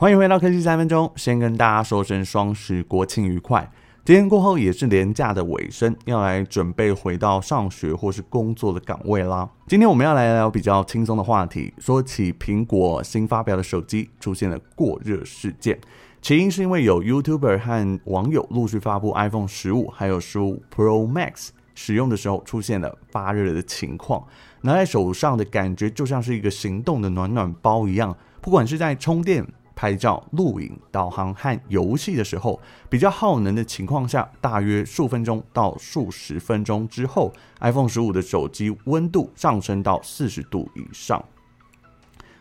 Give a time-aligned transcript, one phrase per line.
[0.00, 3.70] 欢迎回到科技三分钟，先跟大家说声双十国庆愉快。
[4.02, 9.46] 今天过后也是连假的尾声，要来准备回到上学或是工作的岗位啦。
[9.66, 15.78] 今天我们要来聊比较轻松的话题，说起苹果新发表的手机出现了过热事件，
[16.22, 24.24] 起因是因为有 YouTuber 和网友陆续发布 iPhone 十五还有十五 Pro Max 使用的时候出现了发热的情况，
[24.62, 29.46] 拿在手上的感觉就像是一个行动的暖暖包一样，不管是在充电。
[29.80, 32.60] 拍照、录影、导航和游戏的时候，
[32.90, 41.24] 比较耗能的情况下，大约数分钟到数十分钟之后，iPhone 十五的手机温度上升到四十度以上。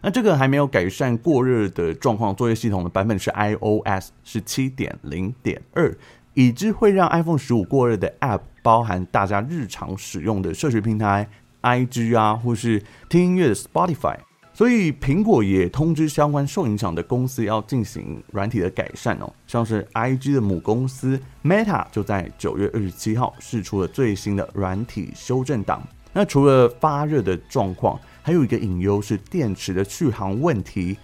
[0.02, 5.98] 那这个还没有改善过热的状况，作业系统的版本是 iOS 十七点零点二，
[6.34, 11.30] 已知会让 iPhone 十五过热的 App 包含大家日常使用的社群平台
[11.62, 14.18] ，IG 啊，或是听音乐的 Spotify。
[14.60, 19.34] 所以，苹果也通知相关受影响的公司要进行软体的改善哦。
[19.48, 25.82] 像是 IG 的母公司 Meta 就在九月二十七号释出了最新的软体修正档。
[26.12, 30.98] 那除了发热的状况，还有一个隐忧是电池的续航问题，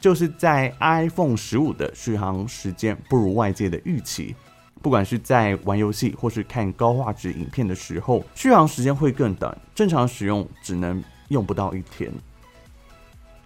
[0.00, 4.34] 就是在 iPhone 十五的续航时间不如外界的预期，
[4.82, 12.10] 不管是在玩游戏或是看高画质影片的时候，续航时间会更短，正常使用只能用不到一天。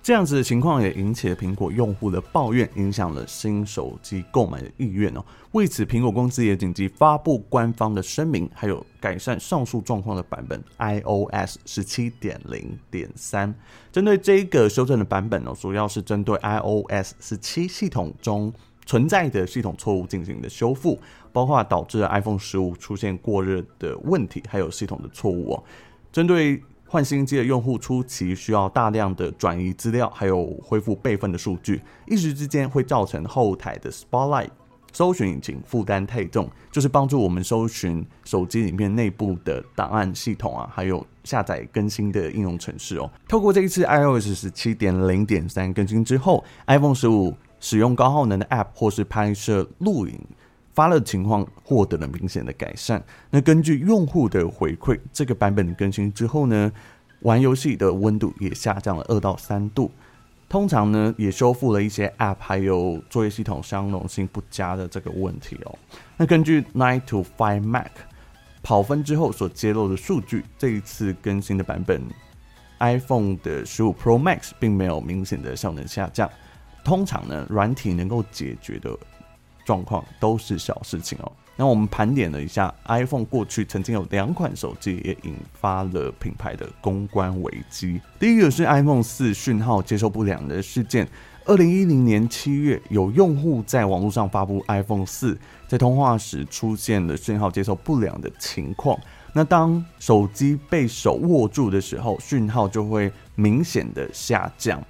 [0.03, 5.23] 这样子的情况也引起了苹果用户的抱怨，影响了新手机购买的意愿哦。
[5.53, 13.55] 为此，苹果公司也紧急发布官方的声明，还有改善上述状况的版本 iOS 十七点零点三。
[13.93, 18.51] 针对这个修正的版本呢，主要是针对 iOS 十七系统中
[18.87, 20.99] 存在的系统错误进行的修复，
[21.31, 25.63] 包括导致 iPhone 十五出现过热的问题，还有系统的错误哦。
[26.11, 26.61] 针对
[26.93, 34.49] 换新机的用户初期需要大量的转移资料，还有恢复备份的数据，一时之间会造成后台的 Spotlight
[34.93, 43.09] 搜寻引擎负担太重，就是帮助我们搜寻手机里面内部的档案系统啊，还有下载更新的应用程式哦。
[43.29, 50.21] 透过这一次 iOS 十七点零点三更新之后，iPhone 十五使用高耗能的 App 或是拍摄录影。
[50.81, 53.05] 发热情况获得了明显的改善。
[53.29, 56.73] 那根据用户的回馈，这个版本更新之后呢，
[57.21, 59.91] 玩游戏的温度也下降了二到三度。
[60.49, 65.79] 通常呢，也修复了一些 App 还有作业系统相容性不佳的这个问题哦。
[66.17, 67.91] 那根据 Nine to Five Mac
[68.63, 72.01] 跑分之后所揭露的数据，这一次更新的版本
[72.79, 76.31] iPhone 的十五 Pro Max 并没有明显的效能下降。
[76.83, 78.97] 通常呢，软体能够解决的。
[79.71, 81.31] 状况都是小事情哦。
[81.55, 88.01] 那我们盘点了一下，iPhone 过去曾经有两款手机也引发了品牌的公关危机。
[88.19, 91.07] 第一个是 iPhone 四讯号接收不良的事件。
[91.45, 95.39] 二零一零年七月，有用户在网络上发布 iPhone 四，
[95.69, 98.99] 在通话时出现了讯号接收不良的情况。
[99.33, 104.83] 那当手机被手握住的时候，讯号就会明显的下降。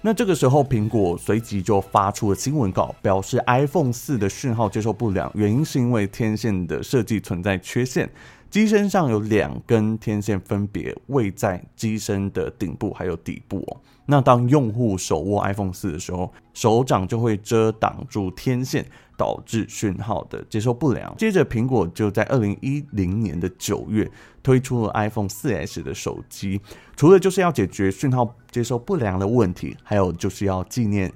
[0.00, 8.08] 那这个时候，苹果随即就发出了新闻稿，表示 iPhone 四的讯号接收不良，原因是因为天线的设计存在缺陷，
[8.50, 13.80] 机身上有两根天线分别位在机身的顶部还有底部哦。
[14.06, 18.86] 那当用户手握 iPhone 四的时候，手掌就会遮挡住天线，
[19.18, 21.14] 导致讯号的接收不良。
[21.18, 24.10] 接着，苹果就在二零一零年的九月
[24.42, 26.58] 推出了 iPhone 四 S 的手机，
[26.96, 31.12] 除了就是要解决讯号接收不良的问题，还有就是要纪念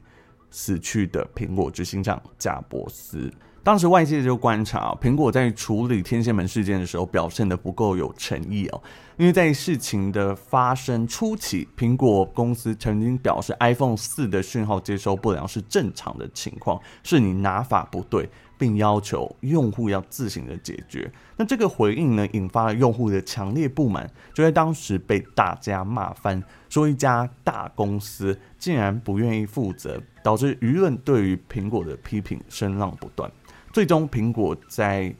[0.50, 3.32] 死去的苹果执行长贾伯斯。
[3.64, 8.82] 当时外界就观察，苹果在处理天线门事件的时候表现得不够有诚意哦。
[9.16, 18.28] 因为在事情的发生初期，苹果公司曾经表示，iPhone 四的讯号接收不良是正常的情况，是你拿法不对，
[18.58, 21.08] 并要求用户要自行的解决。
[21.36, 33.30] 那这个回应呢，引发了用户的强烈不满，就在当时被大家骂翻，说一家大公司竟然不愿意负责，导致舆论对于苹果的批评声浪不断。
[33.72, 35.12] 最终，苹果在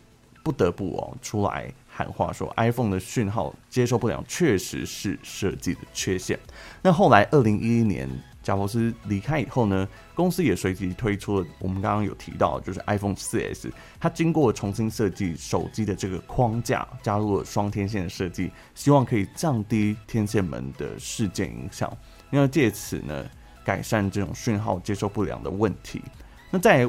[0.43, 6.39] 不得不哦出来喊话，说 iPhone 的讯号接收不良确实是设计的缺陷。
[6.83, 8.09] 那后来，二零一一年
[8.43, 13.71] 贾伯斯离开以后呢，公司也随即推出了我们刚刚有提到，就是 iPhone 4S，
[14.01, 21.91] 它经过重新设计手机的这个框架，加入了双天线的设计，希望可以降低天线门的事件影响，
[22.31, 23.25] 因为借此呢
[23.65, 26.03] 改善这种讯号接收不良的问题。
[26.51, 26.87] 那在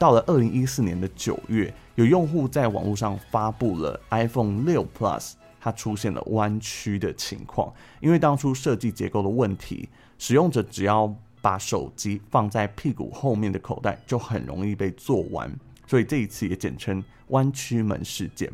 [0.00, 7.70] 到了二零一四年的九月，有用户在网络上发布了 iPhone 六 Plus，它出现了弯曲的情况。
[8.00, 9.86] 因为当初设计结构的问题，
[10.16, 15.54] 使用者只要把手机放在屁股后面的口袋，就很容易被做完，
[15.86, 18.50] 所以这一次也简称弯曲门事件。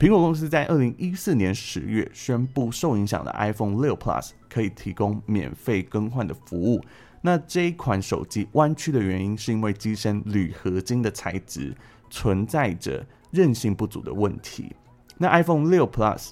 [0.00, 6.84] 苹果公司在二零一四年十月宣布，受影响的 iPhone 六 Plus 可以提供免费更换的服务。
[7.20, 11.74] 那这一款手机弯曲的原因，是因为机身铝合金的材质
[12.08, 14.74] 存在着韧性不足的问题。
[15.16, 16.30] 那 iPhone 六 Plus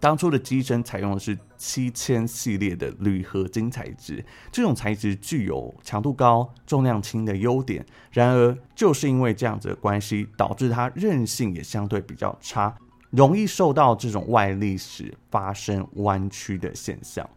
[0.00, 7.84] 当初的机身采用的是七千系列的铝合金材质，这种材质具有强度高、重量轻的优点。
[8.12, 12.74] 然而，就是因为这样子的关系，导致它韧性也相对比较差，
[13.10, 17.28] 容易受到这种外力时发生弯曲的现象。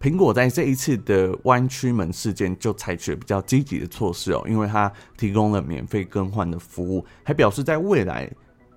[0.00, 8.30] 苹果在这一次的弯曲门事件就采取了比较积极的措施哦，因为它提供了免费更换的服务，还表示在未来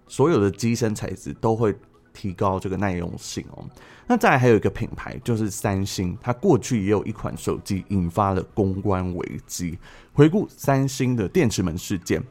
[0.07, 1.75] 所有的机身材质都会
[2.11, 3.63] 提高这个耐用性哦。
[4.07, 9.77] 那再来还有一个品牌就是三星，它过去也有一款手机引发了公关危机。
[10.13, 12.21] 回顾三星的电池门事件，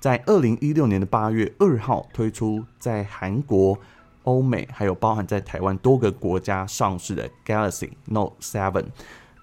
[0.00, 3.78] 在二零一六年的八月二号推出，在韩国。
[4.28, 8.84] 欧美还有包含在台湾多个国家上市的 Galaxy Note 7，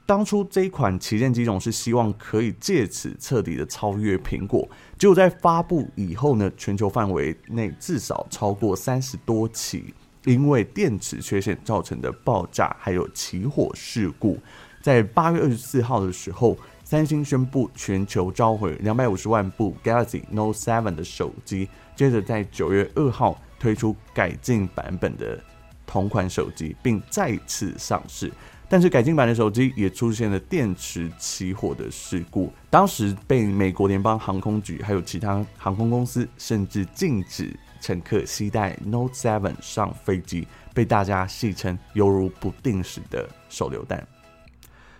[0.06, 9.92] 当初这一款旗舰机种是希望可以借此彻底的超越苹果，结果在发布以后呢，全球范围内至少超过三十多起
[10.26, 14.38] 因为电池缺陷造成的爆炸还有起火事故。
[14.84, 23.42] 在八月二十四号的时候，三星宣布全球召回两百五十万部 Galaxy Note 7的手机，接着在九月二号。
[23.66, 25.44] 推出改进版本的
[25.88, 28.32] 同款手机，并再次上市，
[28.70, 44.08] 但是改进版的手机也出现了电池起火的事故，当时被美国联邦航空局还有其他航空公司甚至禁止乘客携带 Note 7上飞机，被大家戏称犹如不定时的手榴弹。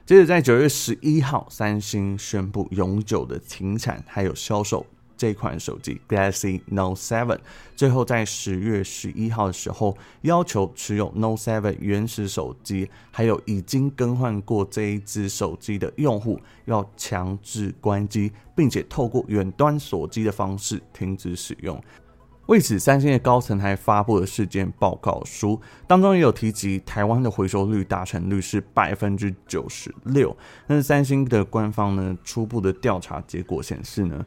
[0.08, 4.84] 接着在九月十一号，三星宣布永久的停产还有销售。
[5.18, 7.38] 这款手机 Galaxy Note 7，
[7.76, 21.82] 最后在十月十一号的时候，要求持有 Note 7原始手机，还有已经更换过这一只手机的用户，要强制关机，并且透过远端锁机的方式停止使用。
[22.48, 30.36] 为此，三星的高层还发布了事件报告书，当中也有提及台湾的回收率达成率是百分之九十六。
[30.68, 34.24] 但是三星的官方呢，初步的调查结果显示呢。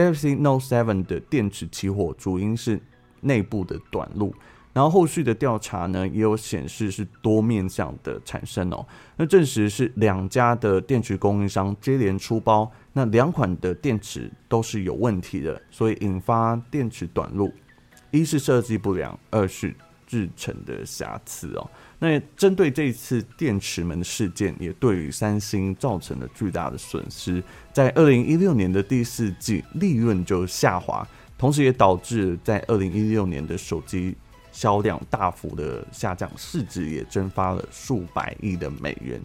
[0.00, 2.80] Galaxy Note 7的电池起火主因是
[3.20, 4.34] 内部的短路，
[4.72, 8.86] 然后后续的调查呢也有显示是多面向的产生哦。
[9.16, 17.52] 那证实是两家的电池供应商接连出包，那两款的电池都是有问题的，所以引发电池短路。
[18.10, 19.76] 一是设计不良，二是
[20.06, 21.70] 制程的瑕疵哦。
[22.02, 27.42] 那针对这次电池门事件，也对于三星造成了巨大的损失。
[27.74, 31.06] 在二零一六年的第四季，利润就下滑，
[31.36, 34.16] 同时也导致在二零一六年的手机
[34.50, 39.20] 销量大幅的下降，市值也蒸发了数百亿的美元，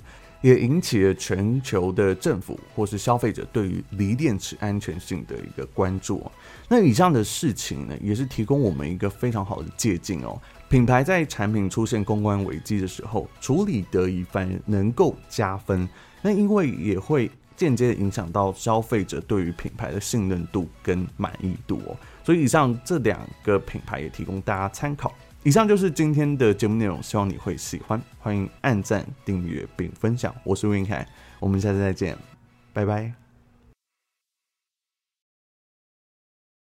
[0.45, 6.23] 也引起了全球的政府或是消费者对于锂电池安全性的一个关注。
[6.69, 10.39] 那以上的事情呢，也是提供我们一个非常好的借鉴哦。
[10.69, 15.89] 品牌在产品出现公关危机的时候，处理得宜，反而能够加分。
[16.21, 21.97] 那因为也会间接影响到消费者对于品牌的信任度跟满意度哦。
[22.23, 25.11] 所以以上这两个品牌也提供大家参考。
[25.45, 28.01] 以上就是今天的节目内容，希望你会喜欢。
[28.17, 30.33] 欢迎按赞、订阅并分享。
[30.43, 31.07] 我是云凯，
[31.39, 32.17] 我们下次再见，
[32.73, 33.24] 拜拜。